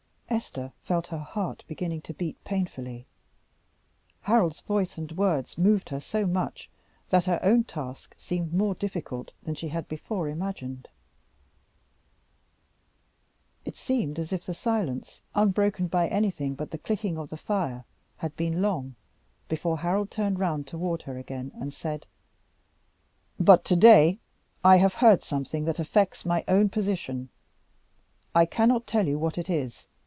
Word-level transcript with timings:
Esther 0.33 0.71
felt 0.81 1.07
her 1.07 1.17
heart 1.17 1.61
beginning 1.67 1.99
to 2.03 2.13
beat 2.13 2.41
painfully. 2.45 3.05
Harold's 4.21 4.61
voice 4.61 4.97
and 4.97 5.11
words 5.11 5.57
moved 5.57 5.89
her 5.89 5.99
so 5.99 6.25
much 6.25 6.69
that 7.09 7.25
her 7.25 7.37
own 7.43 7.65
task 7.65 8.15
seemed 8.17 8.53
more 8.53 8.73
difficult 8.73 9.33
than 9.43 9.55
she 9.55 9.67
had 9.67 9.89
before 9.89 10.29
imagined. 10.29 10.87
It 13.65 13.75
seemed 13.75 14.17
as 14.17 14.31
if 14.31 14.45
the 14.45 14.53
silence, 14.53 15.19
unbroken 15.35 15.87
by 15.89 16.07
anything 16.07 16.55
but 16.55 16.71
the 16.71 16.77
clicking 16.77 17.17
of 17.17 17.29
the 17.29 17.35
fire, 17.35 17.83
had 18.15 18.33
been 18.37 18.61
long, 18.61 18.95
before 19.49 19.79
Harold 19.79 20.09
turned 20.09 20.39
round 20.39 20.65
toward 20.65 21.01
her 21.01 21.17
again 21.17 21.51
and 21.55 21.73
said 21.73 22.05
"But 23.37 23.65
to 23.65 23.75
day 23.75 24.19
I 24.63 24.77
have 24.77 24.93
heard 24.93 25.25
something 25.25 25.65
that 25.65 25.81
affects 25.81 26.23
my 26.25 26.45
own 26.47 26.69
position. 26.69 27.27
I 28.33 28.45
cannot 28.45 28.87
tell 28.87 29.05
you 29.05 29.19
what 29.19 29.37
it 29.37 29.49
is. 29.49 29.87